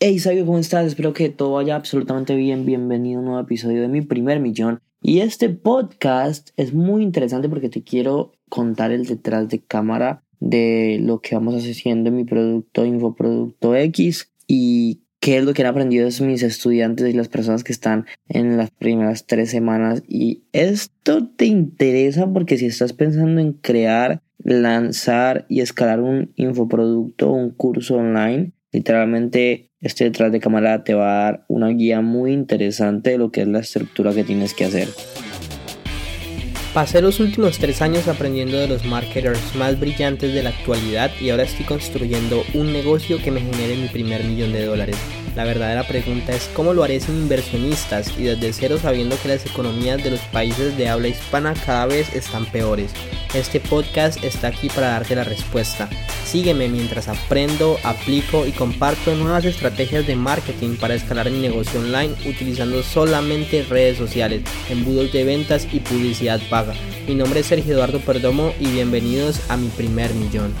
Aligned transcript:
Hey, 0.00 0.20
Sabio, 0.20 0.46
¿cómo 0.46 0.60
estás? 0.60 0.86
Espero 0.86 1.12
que 1.12 1.28
todo 1.28 1.54
vaya 1.54 1.74
absolutamente 1.74 2.36
bien. 2.36 2.64
Bienvenido 2.64 3.18
a 3.18 3.20
un 3.20 3.26
nuevo 3.26 3.40
episodio 3.40 3.82
de 3.82 3.88
mi 3.88 4.00
primer 4.00 4.38
millón. 4.38 4.78
Y 5.02 5.22
este 5.22 5.48
podcast 5.48 6.50
es 6.56 6.72
muy 6.72 7.02
interesante 7.02 7.48
porque 7.48 7.68
te 7.68 7.82
quiero 7.82 8.30
contar 8.48 8.92
el 8.92 9.06
detrás 9.06 9.48
de 9.48 9.58
cámara 9.58 10.22
de 10.38 11.00
lo 11.02 11.20
que 11.20 11.34
vamos 11.34 11.56
haciendo 11.56 12.10
en 12.10 12.16
mi 12.16 12.22
producto 12.22 12.84
Infoproducto 12.84 13.74
X 13.74 14.30
y 14.46 15.00
qué 15.18 15.38
es 15.38 15.44
lo 15.44 15.52
que 15.52 15.62
han 15.62 15.68
aprendido 15.68 16.08
mis 16.20 16.44
estudiantes 16.44 17.08
y 17.08 17.12
las 17.12 17.26
personas 17.26 17.64
que 17.64 17.72
están 17.72 18.06
en 18.28 18.56
las 18.56 18.70
primeras 18.70 19.26
tres 19.26 19.50
semanas. 19.50 20.04
Y 20.06 20.44
esto 20.52 21.26
te 21.26 21.46
interesa 21.46 22.32
porque 22.32 22.56
si 22.56 22.66
estás 22.66 22.92
pensando 22.92 23.40
en 23.40 23.52
crear, 23.52 24.22
lanzar 24.38 25.44
y 25.48 25.58
escalar 25.58 25.98
un 25.98 26.30
infoproducto 26.36 27.32
un 27.32 27.50
curso 27.50 27.96
online, 27.96 28.52
literalmente 28.70 29.67
este 29.80 30.04
detrás 30.04 30.32
de 30.32 30.40
cámara 30.40 30.82
te 30.82 30.94
va 30.94 31.10
a 31.10 31.24
dar 31.24 31.44
una 31.48 31.68
guía 31.68 32.00
muy 32.00 32.32
interesante 32.32 33.10
de 33.10 33.18
lo 33.18 33.30
que 33.30 33.42
es 33.42 33.48
la 33.48 33.60
estructura 33.60 34.12
que 34.12 34.24
tienes 34.24 34.54
que 34.54 34.64
hacer. 34.64 34.88
Pasé 36.74 37.00
los 37.00 37.18
últimos 37.18 37.58
tres 37.58 37.80
años 37.80 38.08
aprendiendo 38.08 38.58
de 38.58 38.68
los 38.68 38.84
marketers 38.84 39.54
más 39.56 39.80
brillantes 39.80 40.34
de 40.34 40.42
la 40.42 40.50
actualidad 40.50 41.10
y 41.20 41.30
ahora 41.30 41.44
estoy 41.44 41.64
construyendo 41.64 42.42
un 42.54 42.72
negocio 42.72 43.18
que 43.18 43.30
me 43.30 43.40
genere 43.40 43.76
mi 43.76 43.88
primer 43.88 44.22
millón 44.24 44.52
de 44.52 44.66
dólares. 44.66 44.96
La 45.34 45.44
verdadera 45.44 45.84
pregunta 45.84 46.32
es 46.32 46.50
cómo 46.54 46.74
lo 46.74 46.84
haré 46.84 47.00
sin 47.00 47.16
inversionistas 47.16 48.18
y 48.18 48.24
desde 48.24 48.52
cero 48.52 48.78
sabiendo 48.78 49.16
que 49.22 49.28
las 49.28 49.46
economías 49.46 50.02
de 50.04 50.10
los 50.10 50.20
países 50.20 50.76
de 50.76 50.88
habla 50.88 51.08
hispana 51.08 51.54
cada 51.64 51.86
vez 51.86 52.14
están 52.14 52.44
peores. 52.46 52.92
Este 53.34 53.60
podcast 53.60 54.22
está 54.22 54.48
aquí 54.48 54.68
para 54.68 54.88
darte 54.88 55.14
la 55.16 55.24
respuesta. 55.24 55.88
Sígueme 56.28 56.68
mientras 56.68 57.08
aprendo, 57.08 57.78
aplico 57.84 58.46
y 58.46 58.52
comparto 58.52 59.14
nuevas 59.14 59.46
estrategias 59.46 60.06
de 60.06 60.14
marketing 60.14 60.76
para 60.78 60.94
escalar 60.94 61.30
mi 61.30 61.38
negocio 61.38 61.80
online 61.80 62.12
utilizando 62.28 62.82
solamente 62.82 63.62
redes 63.62 63.96
sociales, 63.96 64.42
embudos 64.68 65.10
de 65.10 65.24
ventas 65.24 65.66
y 65.72 65.80
publicidad 65.80 66.38
paga. 66.50 66.74
Mi 67.08 67.14
nombre 67.14 67.40
es 67.40 67.46
Sergio 67.46 67.72
Eduardo 67.72 68.00
Perdomo 68.00 68.52
y 68.60 68.66
bienvenidos 68.66 69.40
a 69.50 69.56
mi 69.56 69.68
primer 69.68 70.12
millón. 70.12 70.52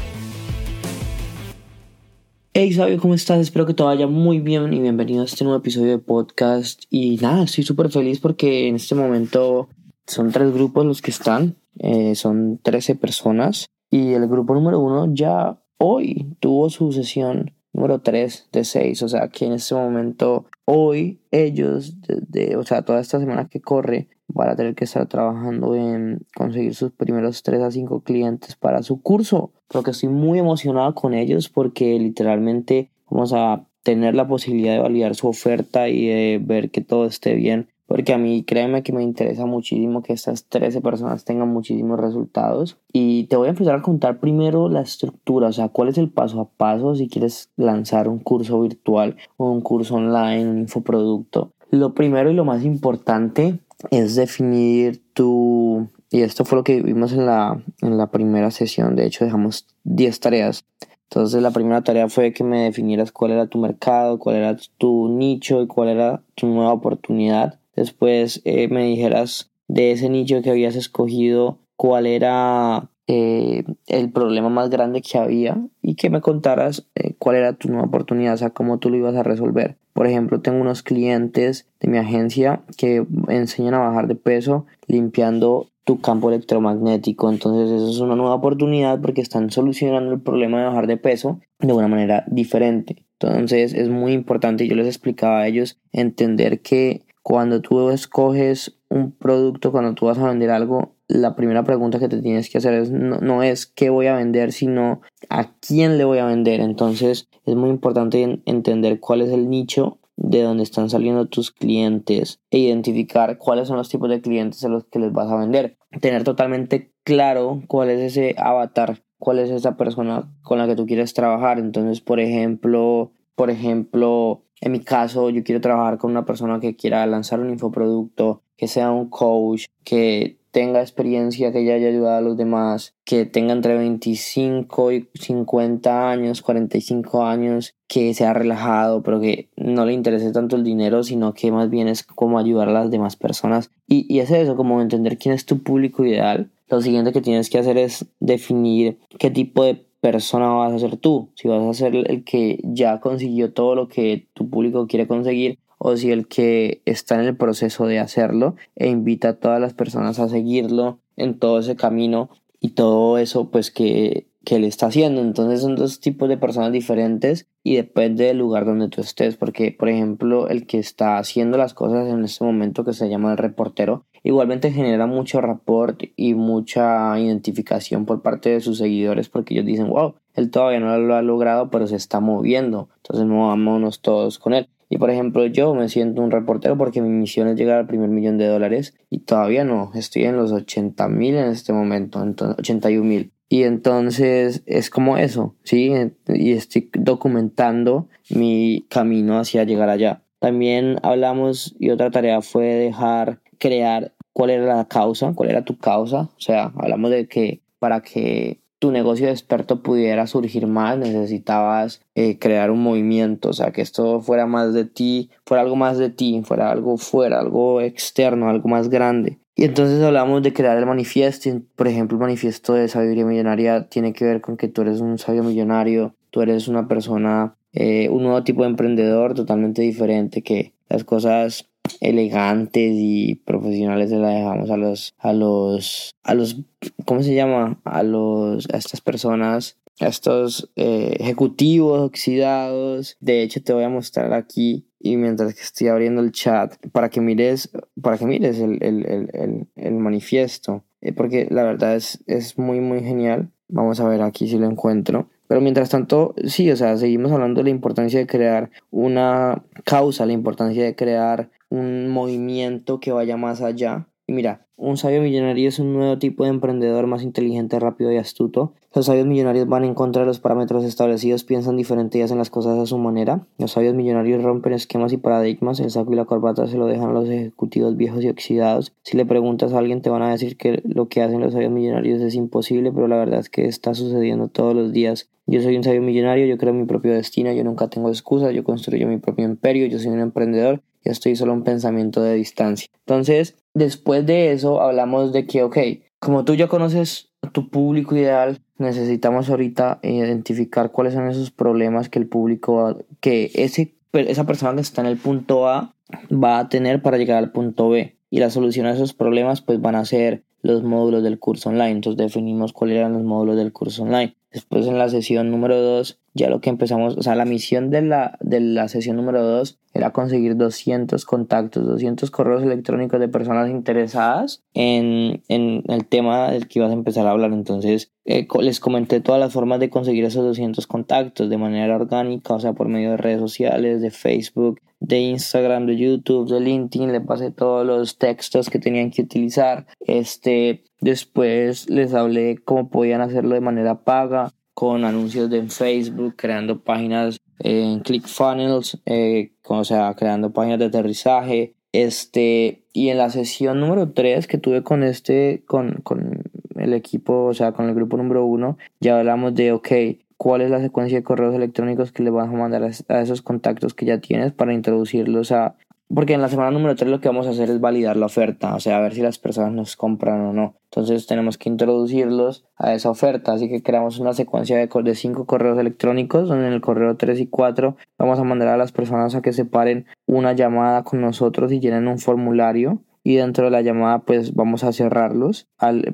Hey 2.54 2.72
Sabio, 2.72 2.98
¿cómo 2.98 3.12
estás? 3.12 3.38
Espero 3.38 3.66
que 3.66 3.74
todo 3.74 3.88
vaya 3.88 4.06
muy 4.06 4.40
bien 4.40 4.72
y 4.72 4.80
bienvenido 4.80 5.20
a 5.20 5.26
este 5.26 5.44
nuevo 5.44 5.58
episodio 5.58 5.90
de 5.90 5.98
podcast. 5.98 6.84
Y 6.88 7.18
nada, 7.18 7.44
estoy 7.44 7.64
súper 7.64 7.90
feliz 7.90 8.20
porque 8.20 8.68
en 8.68 8.76
este 8.76 8.94
momento 8.94 9.68
son 10.06 10.32
tres 10.32 10.50
grupos 10.50 10.86
los 10.86 11.02
que 11.02 11.10
están, 11.10 11.56
eh, 11.78 12.14
son 12.14 12.58
13 12.62 12.94
personas 12.94 13.68
y 13.90 14.12
el 14.12 14.26
grupo 14.28 14.54
número 14.54 14.80
uno 14.80 15.12
ya 15.12 15.58
hoy 15.78 16.36
tuvo 16.40 16.70
su 16.70 16.92
sesión 16.92 17.52
número 17.72 18.00
3 18.00 18.48
de 18.52 18.64
6, 18.64 19.02
o 19.02 19.08
sea 19.08 19.28
que 19.28 19.46
en 19.46 19.52
este 19.52 19.74
momento 19.74 20.46
hoy 20.64 21.20
ellos, 21.30 22.00
desde, 22.02 22.56
o 22.56 22.64
sea, 22.64 22.82
toda 22.82 23.00
esta 23.00 23.20
semana 23.20 23.48
que 23.48 23.60
corre, 23.60 24.08
van 24.28 24.50
a 24.50 24.56
tener 24.56 24.74
que 24.74 24.84
estar 24.84 25.06
trabajando 25.06 25.74
en 25.74 26.26
conseguir 26.34 26.74
sus 26.74 26.92
primeros 26.92 27.42
3 27.42 27.62
a 27.62 27.70
5 27.70 28.02
clientes 28.02 28.56
para 28.56 28.82
su 28.82 29.00
curso. 29.00 29.52
Porque 29.68 29.90
estoy 29.90 30.10
muy 30.10 30.38
emocionado 30.38 30.94
con 30.94 31.14
ellos 31.14 31.48
porque 31.48 31.98
literalmente 31.98 32.90
vamos 33.10 33.32
a 33.32 33.66
tener 33.82 34.14
la 34.14 34.28
posibilidad 34.28 34.74
de 34.74 34.80
validar 34.80 35.14
su 35.14 35.28
oferta 35.28 35.88
y 35.88 36.06
de 36.06 36.40
ver 36.42 36.70
que 36.70 36.82
todo 36.82 37.06
esté 37.06 37.34
bien. 37.34 37.68
Porque 37.88 38.12
a 38.12 38.18
mí 38.18 38.44
créeme 38.44 38.82
que 38.82 38.92
me 38.92 39.02
interesa 39.02 39.46
muchísimo 39.46 40.02
que 40.02 40.12
estas 40.12 40.44
13 40.44 40.82
personas 40.82 41.24
tengan 41.24 41.48
muchísimos 41.48 41.98
resultados. 41.98 42.76
Y 42.92 43.24
te 43.24 43.36
voy 43.36 43.46
a 43.46 43.50
empezar 43.50 43.76
a 43.76 43.82
contar 43.82 44.20
primero 44.20 44.68
la 44.68 44.82
estructura, 44.82 45.48
o 45.48 45.52
sea, 45.52 45.70
cuál 45.70 45.88
es 45.88 45.96
el 45.96 46.10
paso 46.10 46.38
a 46.38 46.48
paso 46.50 46.94
si 46.94 47.08
quieres 47.08 47.50
lanzar 47.56 48.06
un 48.06 48.18
curso 48.18 48.60
virtual 48.60 49.16
o 49.38 49.50
un 49.50 49.62
curso 49.62 49.94
online, 49.94 50.50
un 50.50 50.58
infoproducto. 50.58 51.54
Lo 51.70 51.94
primero 51.94 52.30
y 52.30 52.34
lo 52.34 52.44
más 52.44 52.62
importante 52.62 53.58
es 53.90 54.16
definir 54.16 55.02
tu... 55.14 55.88
Y 56.10 56.20
esto 56.20 56.44
fue 56.44 56.58
lo 56.58 56.64
que 56.64 56.82
vimos 56.82 57.14
en 57.14 57.24
la, 57.24 57.62
en 57.80 57.96
la 57.96 58.10
primera 58.10 58.50
sesión, 58.50 58.96
de 58.96 59.06
hecho 59.06 59.24
dejamos 59.24 59.66
10 59.84 60.20
tareas. 60.20 60.66
Entonces 61.04 61.40
la 61.40 61.52
primera 61.52 61.82
tarea 61.82 62.10
fue 62.10 62.34
que 62.34 62.44
me 62.44 62.64
definieras 62.64 63.12
cuál 63.12 63.30
era 63.30 63.46
tu 63.46 63.58
mercado, 63.58 64.18
cuál 64.18 64.36
era 64.36 64.56
tu 64.76 65.08
nicho 65.08 65.62
y 65.62 65.66
cuál 65.66 65.88
era 65.88 66.22
tu 66.34 66.46
nueva 66.46 66.74
oportunidad. 66.74 67.58
Después 67.78 68.42
eh, 68.44 68.66
me 68.68 68.84
dijeras 68.84 69.52
de 69.68 69.92
ese 69.92 70.08
nicho 70.08 70.42
que 70.42 70.50
habías 70.50 70.74
escogido 70.74 71.58
cuál 71.76 72.06
era 72.06 72.90
eh, 73.06 73.64
el 73.86 74.10
problema 74.10 74.48
más 74.48 74.68
grande 74.68 75.00
que 75.00 75.16
había 75.16 75.56
y 75.80 75.94
que 75.94 76.10
me 76.10 76.20
contaras 76.20 76.88
eh, 76.96 77.14
cuál 77.18 77.36
era 77.36 77.52
tu 77.52 77.68
nueva 77.68 77.86
oportunidad, 77.86 78.34
o 78.34 78.36
sea, 78.36 78.50
cómo 78.50 78.78
tú 78.78 78.90
lo 78.90 78.96
ibas 78.96 79.14
a 79.14 79.22
resolver. 79.22 79.76
Por 79.92 80.08
ejemplo, 80.08 80.40
tengo 80.40 80.60
unos 80.60 80.82
clientes 80.82 81.68
de 81.78 81.88
mi 81.88 81.98
agencia 81.98 82.62
que 82.76 83.06
enseñan 83.28 83.74
a 83.74 83.78
bajar 83.78 84.08
de 84.08 84.16
peso 84.16 84.66
limpiando 84.88 85.68
tu 85.84 86.00
campo 86.00 86.30
electromagnético. 86.30 87.30
Entonces, 87.30 87.70
eso 87.70 87.88
es 87.88 88.00
una 88.00 88.16
nueva 88.16 88.34
oportunidad 88.34 89.00
porque 89.00 89.20
están 89.20 89.50
solucionando 89.50 90.12
el 90.12 90.20
problema 90.20 90.58
de 90.58 90.66
bajar 90.66 90.88
de 90.88 90.96
peso 90.96 91.40
de 91.60 91.72
una 91.72 91.88
manera 91.88 92.24
diferente. 92.26 93.06
Entonces, 93.20 93.72
es 93.72 93.88
muy 93.88 94.12
importante, 94.12 94.68
yo 94.68 94.76
les 94.76 94.86
explicaba 94.86 95.40
a 95.40 95.46
ellos, 95.46 95.78
entender 95.92 96.60
que 96.60 97.02
cuando 97.22 97.60
tú 97.60 97.90
escoges 97.90 98.78
un 98.88 99.12
producto, 99.12 99.72
cuando 99.72 99.94
tú 99.94 100.06
vas 100.06 100.18
a 100.18 100.28
vender 100.28 100.50
algo, 100.50 100.94
la 101.08 101.36
primera 101.36 101.64
pregunta 101.64 101.98
que 101.98 102.08
te 102.08 102.20
tienes 102.20 102.50
que 102.50 102.58
hacer 102.58 102.74
es 102.74 102.90
no, 102.90 103.42
es 103.42 103.66
qué 103.66 103.90
voy 103.90 104.06
a 104.06 104.16
vender, 104.16 104.52
sino 104.52 105.00
a 105.28 105.52
quién 105.60 105.98
le 105.98 106.04
voy 106.04 106.18
a 106.18 106.26
vender. 106.26 106.60
Entonces 106.60 107.28
es 107.44 107.54
muy 107.54 107.70
importante 107.70 108.40
entender 108.44 109.00
cuál 109.00 109.22
es 109.22 109.30
el 109.30 109.48
nicho 109.48 109.98
de 110.16 110.42
donde 110.42 110.64
están 110.64 110.90
saliendo 110.90 111.26
tus 111.26 111.52
clientes 111.52 112.40
e 112.50 112.58
identificar 112.58 113.38
cuáles 113.38 113.68
son 113.68 113.76
los 113.76 113.88
tipos 113.88 114.10
de 114.10 114.20
clientes 114.20 114.64
a 114.64 114.68
los 114.68 114.84
que 114.84 114.98
les 114.98 115.12
vas 115.12 115.30
a 115.30 115.36
vender. 115.36 115.76
Tener 116.00 116.24
totalmente 116.24 116.92
claro 117.04 117.62
cuál 117.68 117.90
es 117.90 118.00
ese 118.00 118.34
avatar, 118.36 119.02
cuál 119.18 119.38
es 119.38 119.50
esa 119.50 119.76
persona 119.76 120.30
con 120.42 120.58
la 120.58 120.66
que 120.66 120.76
tú 120.76 120.86
quieres 120.86 121.14
trabajar. 121.14 121.58
Entonces, 121.58 122.00
por 122.00 122.20
ejemplo, 122.20 123.12
por 123.34 123.50
ejemplo, 123.50 124.42
en 124.60 124.72
mi 124.72 124.80
caso, 124.80 125.30
yo 125.30 125.44
quiero 125.44 125.60
trabajar 125.60 125.98
con 125.98 126.10
una 126.10 126.24
persona 126.24 126.60
que 126.60 126.76
quiera 126.76 127.06
lanzar 127.06 127.40
un 127.40 127.50
infoproducto, 127.50 128.42
que 128.56 128.68
sea 128.68 128.90
un 128.90 129.08
coach, 129.08 129.66
que 129.84 130.38
tenga 130.50 130.80
experiencia, 130.80 131.52
que 131.52 131.64
ya 131.64 131.74
haya 131.74 131.88
ayudado 131.88 132.16
a 132.16 132.20
los 132.20 132.36
demás, 132.36 132.94
que 133.04 133.26
tenga 133.26 133.52
entre 133.52 133.76
25 133.76 134.92
y 134.92 135.08
50 135.14 136.10
años, 136.10 136.42
45 136.42 137.24
años, 137.24 137.74
que 137.86 138.12
sea 138.14 138.32
relajado, 138.32 139.02
pero 139.02 139.20
que 139.20 139.48
no 139.56 139.86
le 139.86 139.92
interese 139.92 140.32
tanto 140.32 140.56
el 140.56 140.64
dinero, 140.64 141.04
sino 141.04 141.34
que 141.34 141.52
más 141.52 141.70
bien 141.70 141.88
es 141.88 142.02
como 142.02 142.38
ayudar 142.38 142.68
a 142.68 142.72
las 142.72 142.90
demás 142.90 143.16
personas. 143.16 143.70
Y, 143.86 144.12
y 144.12 144.20
es 144.20 144.30
eso, 144.30 144.56
como 144.56 144.80
entender 144.80 145.18
quién 145.18 145.34
es 145.34 145.46
tu 145.46 145.62
público 145.62 146.04
ideal. 146.04 146.50
Lo 146.68 146.82
siguiente 146.82 147.12
que 147.12 147.22
tienes 147.22 147.48
que 147.48 147.58
hacer 147.58 147.78
es 147.78 148.06
definir 148.20 148.98
qué 149.18 149.30
tipo 149.30 149.64
de 149.64 149.87
persona 150.00 150.48
vas 150.48 150.72
a 150.72 150.78
ser 150.78 150.96
tú. 150.96 151.30
Si 151.34 151.48
vas 151.48 151.62
a 151.62 151.74
ser 151.74 151.94
el 151.94 152.24
que 152.24 152.60
ya 152.62 153.00
consiguió 153.00 153.52
todo 153.52 153.74
lo 153.74 153.88
que 153.88 154.28
tu 154.34 154.48
público 154.48 154.86
quiere 154.86 155.06
conseguir 155.06 155.58
o 155.78 155.96
si 155.96 156.10
el 156.10 156.26
que 156.26 156.82
está 156.84 157.14
en 157.14 157.22
el 157.22 157.36
proceso 157.36 157.86
de 157.86 158.00
hacerlo 158.00 158.56
e 158.76 158.88
invita 158.88 159.30
a 159.30 159.36
todas 159.36 159.60
las 159.60 159.74
personas 159.74 160.18
a 160.18 160.28
seguirlo 160.28 160.98
en 161.16 161.38
todo 161.38 161.60
ese 161.60 161.76
camino 161.76 162.30
y 162.60 162.70
todo 162.70 163.18
eso 163.18 163.50
pues 163.50 163.70
que, 163.70 164.26
que 164.44 164.56
él 164.56 164.64
está 164.64 164.86
haciendo. 164.86 165.20
Entonces 165.20 165.60
son 165.60 165.76
dos 165.76 166.00
tipos 166.00 166.28
de 166.28 166.36
personas 166.36 166.72
diferentes 166.72 167.46
y 167.62 167.76
depende 167.76 168.24
del 168.24 168.38
lugar 168.38 168.64
donde 168.64 168.88
tú 168.88 169.00
estés 169.00 169.36
porque 169.36 169.70
por 169.72 169.88
ejemplo 169.88 170.48
el 170.48 170.66
que 170.66 170.78
está 170.78 171.18
haciendo 171.18 171.58
las 171.58 171.74
cosas 171.74 172.08
en 172.08 172.24
este 172.24 172.44
momento 172.44 172.84
que 172.84 172.92
se 172.92 173.08
llama 173.08 173.32
el 173.32 173.38
reportero 173.38 174.04
igualmente 174.22 174.70
genera 174.70 175.06
mucho 175.06 175.40
rapport 175.40 176.02
y 176.16 176.34
mucha 176.34 177.18
identificación 177.18 178.06
por 178.06 178.22
parte 178.22 178.50
de 178.50 178.60
sus 178.60 178.78
seguidores 178.78 179.28
porque 179.28 179.54
ellos 179.54 179.66
dicen 179.66 179.88
wow 179.88 180.14
él 180.34 180.50
todavía 180.50 180.80
no 180.80 180.96
lo 180.98 181.14
ha 181.14 181.22
logrado 181.22 181.70
pero 181.70 181.86
se 181.86 181.96
está 181.96 182.20
moviendo 182.20 182.88
entonces 182.96 183.26
movámonos 183.26 184.00
todos 184.00 184.38
con 184.38 184.54
él 184.54 184.68
y 184.90 184.96
por 184.96 185.10
ejemplo, 185.10 185.44
yo 185.46 185.74
me 185.74 185.88
siento 185.88 186.22
un 186.22 186.30
reportero 186.30 186.78
porque 186.78 187.02
mi 187.02 187.10
misión 187.10 187.48
es 187.48 187.56
llegar 187.56 187.78
al 187.78 187.86
primer 187.86 188.08
millón 188.08 188.38
de 188.38 188.46
dólares 188.46 188.94
y 189.10 189.20
todavía 189.20 189.64
no, 189.64 189.90
estoy 189.94 190.24
en 190.24 190.36
los 190.36 190.50
80 190.52 191.08
mil 191.08 191.34
en 191.34 191.48
este 191.48 191.72
momento, 191.72 192.22
entonces, 192.22 192.58
81 192.58 193.04
mil. 193.04 193.32
Y 193.50 193.62
entonces 193.62 194.62
es 194.66 194.90
como 194.90 195.16
eso, 195.16 195.54
¿sí? 195.62 195.92
Y 196.28 196.52
estoy 196.52 196.90
documentando 196.92 198.08
mi 198.30 198.86
camino 198.90 199.38
hacia 199.38 199.64
llegar 199.64 199.88
allá. 199.88 200.22
También 200.38 200.98
hablamos 201.02 201.74
y 201.78 201.90
otra 201.90 202.10
tarea 202.10 202.42
fue 202.42 202.66
dejar 202.66 203.40
crear 203.58 204.12
cuál 204.32 204.50
era 204.50 204.76
la 204.76 204.86
causa, 204.86 205.32
cuál 205.34 205.50
era 205.50 205.64
tu 205.64 205.76
causa. 205.76 206.22
O 206.36 206.40
sea, 206.40 206.72
hablamos 206.76 207.10
de 207.10 207.26
que 207.28 207.60
para 207.78 208.00
que 208.00 208.60
tu 208.78 208.92
negocio 208.92 209.26
de 209.26 209.32
experto 209.32 209.82
pudiera 209.82 210.26
surgir 210.26 210.66
más, 210.66 210.98
necesitabas 210.98 212.00
eh, 212.14 212.38
crear 212.38 212.70
un 212.70 212.82
movimiento, 212.82 213.48
o 213.48 213.52
sea, 213.52 213.72
que 213.72 213.82
esto 213.82 214.20
fuera 214.20 214.46
más 214.46 214.72
de 214.72 214.84
ti, 214.84 215.30
fuera 215.44 215.62
algo 215.62 215.74
más 215.74 215.98
de 215.98 216.10
ti, 216.10 216.40
fuera 216.44 216.70
algo 216.70 216.96
fuera, 216.96 217.40
algo 217.40 217.80
externo, 217.80 218.48
algo 218.48 218.68
más 218.68 218.88
grande. 218.88 219.38
Y 219.56 219.64
entonces 219.64 220.00
hablamos 220.00 220.44
de 220.44 220.52
crear 220.52 220.78
el 220.78 220.86
manifiesto, 220.86 221.50
por 221.74 221.88
ejemplo, 221.88 222.16
el 222.16 222.20
manifiesto 222.20 222.74
de 222.74 222.86
sabiduría 222.86 223.24
millonaria 223.24 223.88
tiene 223.88 224.12
que 224.12 224.24
ver 224.24 224.40
con 224.40 224.56
que 224.56 224.68
tú 224.68 224.82
eres 224.82 225.00
un 225.00 225.18
sabio 225.18 225.42
millonario, 225.42 226.14
tú 226.30 226.42
eres 226.42 226.68
una 226.68 226.86
persona 226.86 227.56
eh, 227.72 228.08
un 228.08 228.22
nuevo 228.22 228.44
tipo 228.44 228.62
de 228.62 228.70
emprendedor 228.70 229.34
totalmente 229.34 229.82
diferente 229.82 230.42
que 230.42 230.72
las 230.88 231.04
cosas 231.04 231.68
elegantes 232.00 232.92
y 232.94 233.36
profesionales 233.44 234.10
se 234.10 234.16
las 234.16 234.34
dejamos 234.34 234.70
a 234.70 234.76
los 234.76 235.14
a 235.18 235.32
los 235.32 236.14
a 236.22 236.34
los 236.34 236.56
cómo 237.04 237.22
se 237.22 237.34
llama 237.34 237.80
a 237.84 238.02
los 238.02 238.68
a 238.72 238.76
estas 238.76 239.00
personas 239.00 239.78
a 240.00 240.06
estos 240.06 240.70
eh, 240.76 241.16
ejecutivos 241.18 242.00
oxidados. 242.00 243.16
De 243.20 243.42
hecho 243.42 243.62
te 243.62 243.72
voy 243.72 243.84
a 243.84 243.88
mostrar 243.88 244.32
aquí 244.32 244.86
y 245.00 245.16
mientras 245.16 245.54
que 245.54 245.62
estoy 245.62 245.88
abriendo 245.88 246.20
el 246.22 246.32
chat 246.32 246.74
para 246.92 247.08
que 247.08 247.20
mires 247.20 247.70
para 248.00 248.18
que 248.18 248.26
mires 248.26 248.58
el, 248.60 248.82
el, 248.82 249.06
el, 249.32 249.66
el 249.76 249.94
manifiesto. 249.94 250.84
Eh, 251.00 251.12
porque 251.12 251.46
la 251.50 251.62
verdad 251.62 251.94
es, 251.94 252.22
es 252.26 252.58
muy 252.58 252.80
muy 252.80 253.00
genial. 253.00 253.50
Vamos 253.68 254.00
a 254.00 254.08
ver 254.08 254.22
aquí 254.22 254.48
si 254.48 254.58
lo 254.58 254.66
encuentro. 254.66 255.28
Pero 255.46 255.62
mientras 255.62 255.88
tanto, 255.88 256.34
sí, 256.44 256.70
o 256.70 256.76
sea, 256.76 256.96
seguimos 256.98 257.32
hablando 257.32 257.60
de 257.60 257.64
la 257.64 257.70
importancia 257.70 258.18
de 258.18 258.26
crear 258.26 258.70
una 258.90 259.64
causa, 259.84 260.26
la 260.26 260.34
importancia 260.34 260.84
de 260.84 260.94
crear 260.94 261.50
un 261.70 262.08
movimiento 262.08 263.00
que 263.00 263.12
vaya 263.12 263.36
más 263.36 263.60
allá. 263.62 264.08
Y 264.26 264.32
mira, 264.34 264.66
un 264.76 264.96
sabio 264.96 265.22
millonario 265.22 265.68
es 265.68 265.78
un 265.78 265.94
nuevo 265.94 266.18
tipo 266.18 266.44
de 266.44 266.50
emprendedor 266.50 267.06
más 267.06 267.22
inteligente, 267.22 267.80
rápido 267.80 268.12
y 268.12 268.16
astuto. 268.16 268.74
Los 268.94 269.06
sabios 269.06 269.26
millonarios 269.26 269.66
van 269.66 269.84
en 269.84 269.94
contra 269.94 270.22
de 270.22 270.26
los 270.26 270.38
parámetros 270.38 270.84
establecidos, 270.84 271.44
piensan 271.44 271.76
diferente 271.76 272.18
y 272.18 272.20
hacen 272.20 272.36
las 272.38 272.50
cosas 272.50 272.78
a 272.78 272.84
su 272.84 272.98
manera. 272.98 273.46
Los 273.56 273.72
sabios 273.72 273.94
millonarios 273.94 274.42
rompen 274.42 274.74
esquemas 274.74 275.12
y 275.14 275.16
paradigmas, 275.16 275.80
el 275.80 275.90
saco 275.90 276.12
y 276.12 276.16
la 276.16 276.26
corbata 276.26 276.66
se 276.66 276.76
lo 276.76 276.86
dejan 276.86 277.14
los 277.14 277.28
ejecutivos 277.28 277.96
viejos 277.96 278.22
y 278.22 278.28
oxidados. 278.28 278.92
Si 279.02 279.16
le 279.16 279.24
preguntas 279.24 279.72
a 279.72 279.78
alguien 279.78 280.02
te 280.02 280.10
van 280.10 280.22
a 280.22 280.30
decir 280.30 280.56
que 280.56 280.82
lo 280.84 281.08
que 281.08 281.22
hacen 281.22 281.40
los 281.40 281.54
sabios 281.54 281.72
millonarios 281.72 282.20
es 282.20 282.34
imposible, 282.34 282.92
pero 282.92 283.08
la 283.08 283.16
verdad 283.16 283.40
es 283.40 283.48
que 283.48 283.64
está 283.64 283.94
sucediendo 283.94 284.48
todos 284.48 284.76
los 284.76 284.92
días. 284.92 285.30
Yo 285.46 285.62
soy 285.62 285.76
un 285.76 285.82
sabio 285.82 286.02
millonario, 286.02 286.44
yo 286.44 286.58
creo 286.58 286.74
mi 286.74 286.84
propio 286.84 287.14
destino, 287.14 287.50
yo 287.52 287.64
nunca 287.64 287.88
tengo 287.88 288.10
excusas, 288.10 288.54
yo 288.54 288.62
construyo 288.62 289.08
mi 289.08 289.16
propio 289.16 289.46
imperio, 289.46 289.86
yo 289.86 289.98
soy 289.98 290.12
un 290.12 290.20
emprendedor, 290.20 290.82
ya 291.04 291.12
estoy 291.12 291.36
solo 291.36 291.52
un 291.52 291.64
pensamiento 291.64 292.22
de 292.22 292.34
distancia. 292.34 292.88
Entonces, 293.06 293.56
Después 293.78 294.26
de 294.26 294.50
eso 294.50 294.80
hablamos 294.80 295.32
de 295.32 295.46
que, 295.46 295.62
ok, 295.62 295.78
como 296.18 296.44
tú 296.44 296.56
ya 296.56 296.66
conoces 296.66 297.30
tu 297.52 297.70
público 297.70 298.16
ideal, 298.16 298.58
necesitamos 298.76 299.48
ahorita 299.48 300.00
identificar 300.02 300.90
cuáles 300.90 301.14
son 301.14 301.28
esos 301.28 301.52
problemas 301.52 302.08
que 302.08 302.18
el 302.18 302.26
público, 302.26 302.98
que 303.20 303.52
ese, 303.54 303.94
esa 304.12 304.46
persona 304.46 304.74
que 304.74 304.80
está 304.80 305.02
en 305.02 305.06
el 305.06 305.16
punto 305.16 305.68
A 305.68 305.94
va 306.32 306.58
a 306.58 306.68
tener 306.68 307.00
para 307.02 307.18
llegar 307.18 307.38
al 307.38 307.52
punto 307.52 307.88
B. 307.88 308.16
Y 308.30 308.40
la 308.40 308.50
solución 308.50 308.86
a 308.86 308.94
esos 308.94 309.14
problemas 309.14 309.62
pues 309.62 309.80
van 309.80 309.94
a 309.94 310.04
ser 310.04 310.42
los 310.62 310.82
módulos 310.82 311.22
del 311.22 311.38
curso 311.38 311.68
online. 311.68 311.92
Entonces 311.92 312.18
definimos 312.18 312.72
cuáles 312.72 312.96
eran 312.96 313.12
los 313.12 313.22
módulos 313.22 313.56
del 313.56 313.72
curso 313.72 314.02
online. 314.02 314.34
Después 314.50 314.88
en 314.88 314.98
la 314.98 315.08
sesión 315.08 315.52
número 315.52 315.80
2, 315.80 316.18
ya 316.34 316.48
lo 316.50 316.60
que 316.60 316.70
empezamos, 316.70 317.16
o 317.16 317.22
sea, 317.22 317.34
la 317.34 317.44
misión 317.44 317.90
de 317.90 318.02
la, 318.02 318.38
de 318.40 318.60
la 318.60 318.88
sesión 318.88 319.16
número 319.16 319.42
2 319.42 319.78
era 319.94 320.12
conseguir 320.12 320.56
200 320.56 321.24
contactos, 321.24 321.84
200 321.84 322.30
correos 322.30 322.62
electrónicos 322.62 323.18
de 323.18 323.28
personas 323.28 323.70
interesadas 323.70 324.62
en, 324.74 325.42
en 325.48 325.82
el 325.88 326.06
tema 326.06 326.50
del 326.50 326.68
que 326.68 326.78
ibas 326.78 326.90
a 326.90 326.94
empezar 326.94 327.26
a 327.26 327.30
hablar. 327.30 327.52
Entonces, 327.52 328.12
eh, 328.24 328.46
les 328.60 328.78
comenté 328.78 329.20
todas 329.20 329.40
las 329.40 329.52
formas 329.52 329.80
de 329.80 329.90
conseguir 329.90 330.24
esos 330.24 330.44
200 330.44 330.86
contactos 330.86 331.50
de 331.50 331.58
manera 331.58 331.96
orgánica, 331.96 332.54
o 332.54 332.60
sea, 332.60 332.74
por 332.74 332.88
medio 332.88 333.12
de 333.12 333.16
redes 333.16 333.40
sociales, 333.40 334.00
de 334.00 334.10
Facebook, 334.10 334.80
de 335.00 335.18
Instagram, 335.18 335.86
de 335.86 335.96
YouTube, 335.96 336.48
de 336.48 336.60
LinkedIn, 336.60 337.12
le 337.12 337.20
pasé 337.20 337.50
todos 337.50 337.86
los 337.86 338.18
textos 338.18 338.70
que 338.70 338.78
tenían 338.78 339.10
que 339.10 339.22
utilizar. 339.22 339.86
Este, 340.00 340.84
después 341.00 341.88
les 341.88 342.14
hablé 342.14 342.58
cómo 342.64 342.90
podían 342.90 343.20
hacerlo 343.20 343.54
de 343.54 343.60
manera 343.60 344.02
paga 344.02 344.52
con 344.78 345.04
anuncios 345.04 345.50
de 345.50 345.68
Facebook, 345.68 346.34
creando 346.36 346.78
páginas 346.78 347.40
en 347.58 347.98
ClickFunnels, 347.98 349.00
eh, 349.06 349.50
o 349.64 349.82
sea, 349.82 350.14
creando 350.14 350.52
páginas 350.52 350.78
de 350.78 350.84
aterrizaje. 350.84 351.74
Este, 351.90 352.84
y 352.92 353.08
en 353.08 353.18
la 353.18 353.28
sesión 353.30 353.80
número 353.80 354.12
3 354.12 354.46
que 354.46 354.56
tuve 354.56 354.84
con 354.84 355.02
este, 355.02 355.64
con, 355.66 355.94
con 356.04 356.44
el 356.76 356.94
equipo, 356.94 357.46
o 357.46 357.54
sea, 357.54 357.72
con 357.72 357.88
el 357.88 357.94
grupo 357.96 358.18
número 358.18 358.46
1, 358.46 358.78
ya 359.00 359.18
hablamos 359.18 359.52
de, 359.56 359.72
ok, 359.72 359.88
cuál 360.36 360.60
es 360.60 360.70
la 360.70 360.80
secuencia 360.80 361.18
de 361.18 361.24
correos 361.24 361.56
electrónicos 361.56 362.12
que 362.12 362.22
le 362.22 362.30
vas 362.30 362.48
a 362.48 362.52
mandar 362.52 362.88
a 363.08 363.20
esos 363.20 363.42
contactos 363.42 363.94
que 363.94 364.06
ya 364.06 364.20
tienes 364.20 364.52
para 364.52 364.74
introducirlos 364.74 365.50
a, 365.50 365.74
porque 366.14 366.34
en 366.34 366.40
la 366.40 366.48
semana 366.48 366.70
número 366.70 366.94
3 366.94 367.10
lo 367.10 367.20
que 367.20 367.26
vamos 367.26 367.48
a 367.48 367.50
hacer 367.50 367.68
es 367.68 367.80
validar 367.80 368.16
la 368.16 368.26
oferta, 368.26 368.76
o 368.76 368.78
sea, 368.78 368.98
a 368.98 369.00
ver 369.00 369.14
si 369.14 369.22
las 369.22 369.40
personas 369.40 369.72
nos 369.72 369.96
compran 369.96 370.40
o 370.42 370.52
no. 370.52 370.76
Entonces 370.90 371.26
tenemos 371.26 371.58
que 371.58 371.68
introducirlos 371.68 372.64
a 372.76 372.94
esa 372.94 373.10
oferta, 373.10 373.52
así 373.52 373.68
que 373.68 373.82
creamos 373.82 374.18
una 374.18 374.32
secuencia 374.32 374.76
de, 374.76 375.14
cinco 375.14 375.46
correos 375.46 375.78
electrónicos, 375.78 376.48
donde 376.48 376.66
en 376.66 376.72
el 376.72 376.80
correo 376.80 377.16
3 377.16 377.40
y 377.40 377.46
4 377.46 377.96
vamos 378.18 378.38
a 378.38 378.44
mandar 378.44 378.68
a 378.68 378.76
las 378.76 378.92
personas 378.92 379.34
a 379.34 379.42
que 379.42 379.52
separen 379.52 380.06
una 380.26 380.54
llamada 380.54 381.04
con 381.04 381.20
nosotros 381.20 381.72
y 381.72 381.80
llenen 381.80 382.08
un 382.08 382.18
formulario. 382.18 383.02
Y 383.22 383.34
dentro 383.34 383.66
de 383.66 383.70
la 383.70 383.82
llamada 383.82 384.20
pues 384.20 384.54
vamos 384.54 384.84
a 384.84 384.92
cerrarlos 384.92 385.68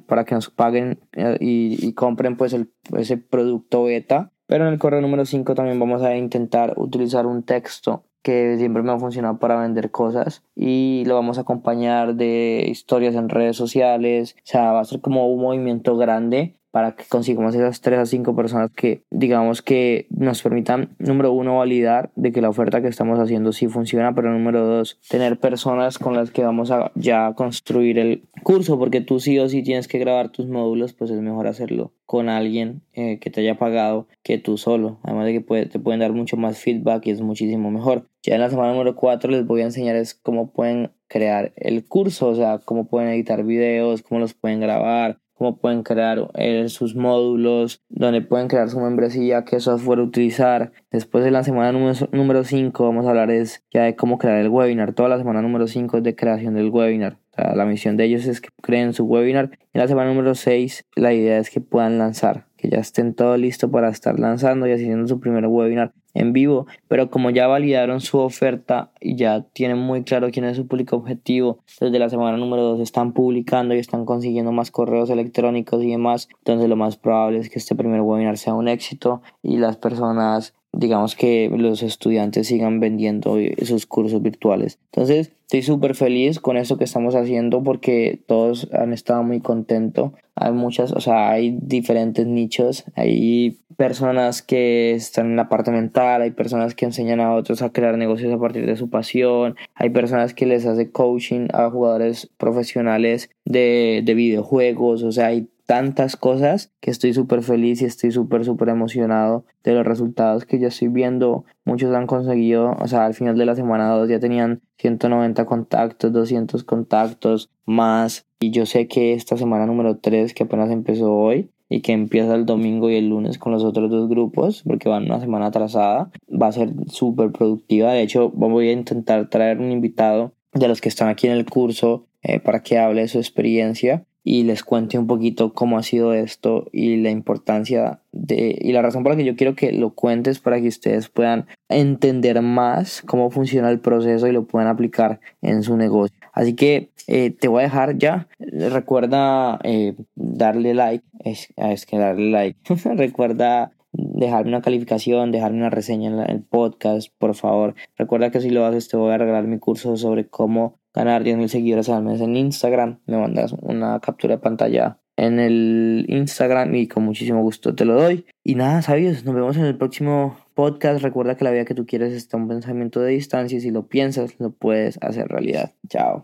para 0.06 0.24
que 0.24 0.34
nos 0.34 0.50
paguen 0.50 0.98
eh, 1.12 1.36
y, 1.38 1.92
compren 1.92 2.36
pues 2.36 2.56
ese 2.96 3.16
producto 3.16 3.84
beta. 3.84 4.32
Pero 4.46 4.66
en 4.66 4.72
el 4.72 4.78
correo 4.80 5.00
número 5.00 5.24
5 5.24 5.54
también 5.54 5.78
vamos 5.78 6.02
a 6.02 6.16
intentar 6.16 6.74
utilizar 6.76 7.26
un 7.26 7.44
texto 7.44 8.04
que 8.24 8.56
siempre 8.56 8.82
me 8.82 8.90
ha 8.90 8.98
funcionado 8.98 9.38
para 9.38 9.60
vender 9.60 9.90
cosas 9.90 10.42
y 10.56 11.04
lo 11.06 11.14
vamos 11.14 11.36
a 11.36 11.42
acompañar 11.42 12.14
de 12.14 12.64
historias 12.66 13.14
en 13.14 13.28
redes 13.28 13.56
sociales, 13.56 14.34
o 14.38 14.46
sea, 14.46 14.72
va 14.72 14.80
a 14.80 14.84
ser 14.84 15.00
como 15.02 15.28
un 15.28 15.42
movimiento 15.42 15.96
grande 15.96 16.56
para 16.74 16.96
que 16.96 17.04
consigamos 17.08 17.54
esas 17.54 17.80
3 17.82 18.00
a 18.00 18.04
5 18.04 18.34
personas 18.34 18.72
que 18.72 19.04
digamos 19.08 19.62
que 19.62 20.08
nos 20.10 20.42
permitan, 20.42 20.96
número 20.98 21.30
uno, 21.30 21.58
validar 21.58 22.10
de 22.16 22.32
que 22.32 22.40
la 22.40 22.48
oferta 22.48 22.82
que 22.82 22.88
estamos 22.88 23.20
haciendo 23.20 23.52
sí 23.52 23.68
funciona, 23.68 24.12
pero 24.12 24.32
número 24.32 24.66
dos, 24.66 24.98
tener 25.08 25.38
personas 25.38 26.00
con 26.00 26.16
las 26.16 26.32
que 26.32 26.42
vamos 26.42 26.72
a 26.72 26.90
ya 26.96 27.32
construir 27.34 28.00
el 28.00 28.24
curso, 28.42 28.76
porque 28.76 29.00
tú 29.00 29.20
sí 29.20 29.38
o 29.38 29.48
sí 29.48 29.62
tienes 29.62 29.86
que 29.86 30.00
grabar 30.00 30.30
tus 30.30 30.48
módulos, 30.48 30.94
pues 30.94 31.12
es 31.12 31.20
mejor 31.20 31.46
hacerlo 31.46 31.92
con 32.06 32.28
alguien 32.28 32.82
eh, 32.92 33.20
que 33.20 33.30
te 33.30 33.42
haya 33.42 33.56
pagado 33.56 34.08
que 34.24 34.38
tú 34.38 34.58
solo, 34.58 34.98
además 35.04 35.26
de 35.26 35.44
que 35.44 35.66
te 35.66 35.78
pueden 35.78 36.00
dar 36.00 36.12
mucho 36.12 36.36
más 36.36 36.58
feedback 36.58 37.06
y 37.06 37.10
es 37.12 37.20
muchísimo 37.20 37.70
mejor. 37.70 38.08
Ya 38.24 38.34
en 38.34 38.40
la 38.40 38.50
semana 38.50 38.72
número 38.72 38.96
4 38.96 39.30
les 39.30 39.46
voy 39.46 39.60
a 39.60 39.66
enseñar 39.66 39.94
es 39.94 40.14
cómo 40.14 40.50
pueden 40.50 40.90
crear 41.06 41.52
el 41.54 41.86
curso, 41.86 42.30
o 42.30 42.34
sea, 42.34 42.58
cómo 42.58 42.86
pueden 42.86 43.10
editar 43.10 43.44
videos, 43.44 44.02
cómo 44.02 44.18
los 44.18 44.34
pueden 44.34 44.58
grabar, 44.58 45.20
cómo 45.44 45.58
pueden 45.58 45.82
crear 45.82 46.30
eh, 46.36 46.70
sus 46.70 46.96
módulos, 46.96 47.82
donde 47.90 48.22
pueden 48.22 48.48
crear 48.48 48.70
su 48.70 48.80
membresía, 48.80 49.44
qué 49.44 49.60
software 49.60 50.00
utilizar. 50.00 50.72
Después 50.90 51.22
de 51.22 51.30
la 51.30 51.42
semana 51.42 51.70
número 51.70 52.44
5 52.44 52.82
vamos 52.82 53.04
a 53.04 53.10
hablar 53.10 53.30
es 53.30 53.62
ya 53.70 53.82
de 53.82 53.94
cómo 53.94 54.16
crear 54.16 54.38
el 54.38 54.48
webinar. 54.48 54.94
Toda 54.94 55.10
la 55.10 55.18
semana 55.18 55.42
número 55.42 55.66
5 55.66 55.98
es 55.98 56.02
de 56.02 56.16
creación 56.16 56.54
del 56.54 56.70
webinar. 56.70 57.18
la 57.36 57.66
misión 57.66 57.98
de 57.98 58.04
ellos 58.04 58.24
es 58.24 58.40
que 58.40 58.48
creen 58.62 58.94
su 58.94 59.04
webinar. 59.04 59.50
En 59.74 59.82
la 59.82 59.86
semana 59.86 60.08
número 60.08 60.34
6 60.34 60.86
la 60.96 61.12
idea 61.12 61.38
es 61.38 61.50
que 61.50 61.60
puedan 61.60 61.98
lanzar, 61.98 62.46
que 62.56 62.70
ya 62.70 62.78
estén 62.78 63.12
todo 63.12 63.36
listo 63.36 63.70
para 63.70 63.90
estar 63.90 64.18
lanzando 64.18 64.66
y 64.66 64.72
haciendo 64.72 65.06
su 65.08 65.20
primer 65.20 65.46
webinar 65.46 65.92
en 66.14 66.32
vivo, 66.32 66.66
pero 66.88 67.10
como 67.10 67.30
ya 67.30 67.46
validaron 67.46 68.00
su 68.00 68.18
oferta 68.18 68.90
y 69.00 69.16
ya 69.16 69.42
tienen 69.52 69.78
muy 69.78 70.04
claro 70.04 70.30
quién 70.30 70.44
es 70.46 70.56
su 70.56 70.66
público 70.66 70.96
objetivo, 70.96 71.58
desde 71.80 71.98
la 71.98 72.08
semana 72.08 72.36
número 72.36 72.62
2 72.62 72.80
están 72.80 73.12
publicando 73.12 73.74
y 73.74 73.78
están 73.78 74.04
consiguiendo 74.04 74.52
más 74.52 74.70
correos 74.70 75.10
electrónicos 75.10 75.82
y 75.82 75.90
demás, 75.90 76.28
entonces 76.38 76.68
lo 76.68 76.76
más 76.76 76.96
probable 76.96 77.38
es 77.38 77.50
que 77.50 77.58
este 77.58 77.74
primer 77.74 78.00
webinar 78.00 78.38
sea 78.38 78.54
un 78.54 78.68
éxito 78.68 79.22
y 79.42 79.58
las 79.58 79.76
personas 79.76 80.54
digamos 80.76 81.16
que 81.16 81.50
los 81.56 81.82
estudiantes 81.82 82.48
sigan 82.48 82.80
vendiendo 82.80 83.36
sus 83.62 83.86
cursos 83.86 84.22
virtuales. 84.22 84.78
Entonces, 84.92 85.32
estoy 85.42 85.62
súper 85.62 85.94
feliz 85.94 86.40
con 86.40 86.56
esto 86.56 86.78
que 86.78 86.84
estamos 86.84 87.14
haciendo 87.14 87.62
porque 87.62 88.20
todos 88.26 88.68
han 88.72 88.92
estado 88.92 89.22
muy 89.22 89.40
contentos. 89.40 90.12
Hay 90.36 90.52
muchas, 90.52 90.92
o 90.92 91.00
sea, 91.00 91.30
hay 91.30 91.56
diferentes 91.60 92.26
nichos. 92.26 92.84
Hay 92.96 93.58
personas 93.76 94.42
que 94.42 94.92
están 94.92 95.26
en 95.26 95.36
la 95.36 95.48
parte 95.48 95.70
mental, 95.70 96.22
hay 96.22 96.30
personas 96.30 96.74
que 96.74 96.84
enseñan 96.84 97.20
a 97.20 97.34
otros 97.34 97.62
a 97.62 97.70
crear 97.70 97.96
negocios 97.98 98.32
a 98.32 98.38
partir 98.38 98.66
de 98.66 98.76
su 98.76 98.88
pasión, 98.88 99.56
hay 99.74 99.90
personas 99.90 100.34
que 100.34 100.46
les 100.46 100.64
hace 100.66 100.90
coaching 100.90 101.48
a 101.52 101.70
jugadores 101.70 102.30
profesionales 102.36 103.30
de, 103.44 104.02
de 104.04 104.14
videojuegos, 104.14 105.02
o 105.02 105.12
sea, 105.12 105.26
hay 105.26 105.48
tantas 105.66 106.16
cosas 106.16 106.72
que 106.80 106.90
estoy 106.90 107.14
súper 107.14 107.42
feliz 107.42 107.80
y 107.80 107.86
estoy 107.86 108.10
súper, 108.10 108.44
súper 108.44 108.68
emocionado 108.68 109.44
de 109.62 109.74
los 109.74 109.86
resultados 109.86 110.44
que 110.44 110.58
ya 110.58 110.68
estoy 110.68 110.88
viendo. 110.88 111.44
Muchos 111.64 111.94
han 111.94 112.06
conseguido, 112.06 112.76
o 112.78 112.86
sea, 112.86 113.06
al 113.06 113.14
final 113.14 113.36
de 113.38 113.46
la 113.46 113.54
semana 113.54 113.88
2 113.90 114.08
ya 114.08 114.20
tenían 114.20 114.60
190 114.78 115.44
contactos, 115.46 116.12
200 116.12 116.64
contactos 116.64 117.50
más. 117.64 118.26
Y 118.40 118.50
yo 118.50 118.66
sé 118.66 118.88
que 118.88 119.14
esta 119.14 119.36
semana 119.36 119.66
número 119.66 119.96
3, 119.98 120.34
que 120.34 120.42
apenas 120.42 120.70
empezó 120.70 121.14
hoy, 121.14 121.50
y 121.68 121.80
que 121.80 121.92
empieza 121.92 122.34
el 122.34 122.44
domingo 122.44 122.90
y 122.90 122.96
el 122.96 123.08
lunes 123.08 123.38
con 123.38 123.52
los 123.52 123.64
otros 123.64 123.90
dos 123.90 124.08
grupos, 124.08 124.62
porque 124.66 124.88
van 124.88 125.04
una 125.04 125.20
semana 125.20 125.46
atrasada, 125.46 126.10
va 126.30 126.48
a 126.48 126.52
ser 126.52 126.72
súper 126.88 127.32
productiva. 127.32 127.92
De 127.92 128.02
hecho, 128.02 128.30
voy 128.30 128.68
a 128.68 128.72
intentar 128.72 129.28
traer 129.30 129.60
un 129.60 129.72
invitado 129.72 130.34
de 130.52 130.68
los 130.68 130.80
que 130.80 130.88
están 130.88 131.08
aquí 131.08 131.26
en 131.26 131.32
el 131.32 131.46
curso 131.46 132.06
eh, 132.22 132.38
para 132.38 132.62
que 132.62 132.78
hable 132.78 133.00
de 133.00 133.08
su 133.08 133.18
experiencia 133.18 134.04
y 134.24 134.44
les 134.44 134.64
cuente 134.64 134.98
un 134.98 135.06
poquito 135.06 135.52
cómo 135.52 135.76
ha 135.76 135.82
sido 135.82 136.14
esto 136.14 136.66
y 136.72 136.96
la 136.96 137.10
importancia 137.10 138.00
de 138.10 138.58
y 138.58 138.72
la 138.72 138.80
razón 138.80 139.02
por 139.02 139.12
la 139.12 139.18
que 139.18 139.24
yo 139.24 139.36
quiero 139.36 139.54
que 139.54 139.70
lo 139.70 139.90
cuentes 139.90 140.40
para 140.40 140.60
que 140.60 140.68
ustedes 140.68 141.10
puedan 141.10 141.46
entender 141.68 142.40
más 142.40 143.02
cómo 143.02 143.30
funciona 143.30 143.70
el 143.70 143.80
proceso 143.80 144.26
y 144.26 144.32
lo 144.32 144.46
puedan 144.46 144.68
aplicar 144.68 145.20
en 145.42 145.62
su 145.62 145.76
negocio. 145.76 146.16
Así 146.32 146.54
que 146.54 146.88
eh, 147.06 147.30
te 147.30 147.48
voy 147.48 147.60
a 147.60 147.64
dejar 147.64 147.98
ya. 147.98 148.28
Recuerda 148.38 149.60
eh, 149.62 149.94
darle 150.14 150.74
like. 150.74 151.04
Es, 151.20 151.52
es 151.56 151.84
que 151.84 151.98
darle 151.98 152.30
like. 152.30 152.58
Recuerda 152.96 153.72
dejarme 153.92 154.48
una 154.48 154.62
calificación, 154.62 155.30
dejarme 155.30 155.58
una 155.58 155.70
reseña 155.70 156.10
en 156.10 156.18
el 156.30 156.42
podcast, 156.42 157.12
por 157.18 157.34
favor. 157.34 157.74
Recuerda 157.96 158.30
que 158.30 158.40
si 158.40 158.50
lo 158.50 158.64
haces 158.64 158.88
te 158.88 158.96
voy 158.96 159.12
a 159.12 159.18
regalar 159.18 159.46
mi 159.46 159.58
curso 159.58 159.96
sobre 159.96 160.26
cómo 160.26 160.78
ganar 160.94 161.24
10.000 161.24 161.48
seguidores 161.48 161.88
al 161.88 162.04
mes 162.04 162.20
en 162.20 162.36
Instagram. 162.36 163.00
Me 163.06 163.18
mandas 163.18 163.54
una 163.60 164.00
captura 164.00 164.36
de 164.36 164.42
pantalla 164.42 164.98
en 165.16 165.38
el 165.38 166.06
Instagram 166.08 166.74
y 166.74 166.88
con 166.88 167.04
muchísimo 167.04 167.42
gusto 167.42 167.74
te 167.74 167.84
lo 167.84 167.94
doy. 167.94 168.26
Y 168.42 168.54
nada, 168.54 168.82
sabios, 168.82 169.24
nos 169.24 169.34
vemos 169.34 169.56
en 169.56 169.64
el 169.64 169.76
próximo 169.76 170.36
podcast. 170.54 171.02
Recuerda 171.02 171.36
que 171.36 171.44
la 171.44 171.50
vida 171.50 171.64
que 171.64 171.74
tú 171.74 171.86
quieres 171.86 172.12
está 172.12 172.36
un 172.36 172.48
pensamiento 172.48 173.00
de 173.00 173.12
distancia 173.12 173.58
y 173.58 173.60
si 173.60 173.70
lo 173.70 173.86
piensas, 173.88 174.38
lo 174.38 174.50
puedes 174.50 174.98
hacer 175.02 175.28
realidad. 175.28 175.72
Chao. 175.88 176.22